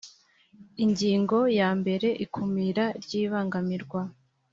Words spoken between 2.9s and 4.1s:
ry ibangamirwa